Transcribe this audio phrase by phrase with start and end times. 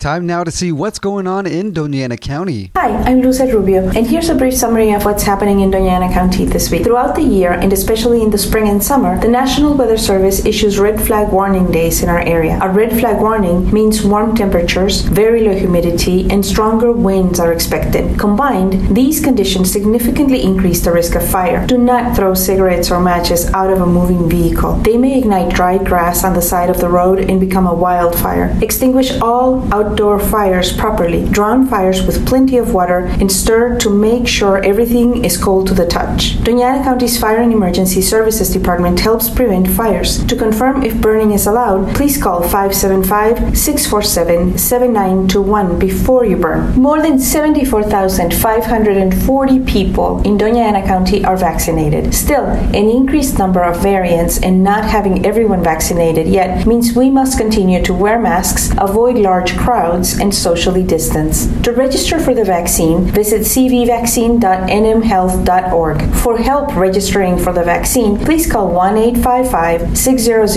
[0.00, 2.70] Time now to see what's going on in Doña Ana County.
[2.74, 6.10] Hi, I'm Lucette Rubio, and here's a brief summary of what's happening in Doña Ana
[6.10, 6.84] County this week.
[6.84, 10.78] Throughout the year, and especially in the spring and summer, the National Weather Service issues
[10.78, 12.58] red flag warning days in our area.
[12.62, 18.18] A red flag warning means warm temperatures, very low humidity, and stronger winds are expected.
[18.18, 21.66] Combined, these conditions significantly increase the risk of fire.
[21.66, 24.76] Do not throw cigarettes or matches out of a moving vehicle.
[24.76, 28.56] They may ignite dried grass on the side of the road and become a wildfire.
[28.62, 33.90] Extinguish all out outdoor fires properly, drown fires with plenty of water, and stir to
[33.90, 36.38] make sure everything is cold to the touch.
[36.46, 40.24] Doña Ana County's Fire and Emergency Services Department helps prevent fires.
[40.26, 46.72] To confirm if burning is allowed, please call 575 647 7921 before you burn.
[46.76, 52.14] More than 74,540 people in Doña Ana County are vaccinated.
[52.14, 57.36] Still, an increased number of variants and not having everyone vaccinated yet means we must
[57.36, 61.46] continue to wear masks, avoid large crowds, crowds and socially distance.
[61.64, 65.98] To register for the vaccine, visit cvvaccine.nmhealth.org.
[66.22, 70.48] For help registering for the vaccine, please call 1 855 600